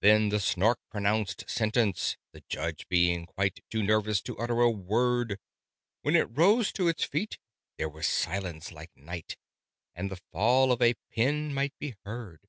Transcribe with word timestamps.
Then 0.00 0.30
the 0.30 0.40
Snark 0.40 0.78
pronounced 0.90 1.50
sentence, 1.50 2.16
the 2.32 2.42
Judge 2.48 2.88
being 2.88 3.26
quite 3.26 3.62
Too 3.68 3.82
nervous 3.82 4.22
to 4.22 4.38
utter 4.38 4.62
a 4.62 4.70
word: 4.70 5.38
When 6.00 6.16
it 6.16 6.34
rose 6.34 6.72
to 6.72 6.88
its 6.88 7.04
feet, 7.04 7.36
there 7.76 7.90
was 7.90 8.06
silence 8.06 8.72
like 8.72 8.96
night, 8.96 9.36
And 9.94 10.10
the 10.10 10.22
fall 10.32 10.72
of 10.72 10.80
a 10.80 10.94
pin 11.10 11.52
might 11.52 11.76
be 11.78 11.94
heard. 12.06 12.40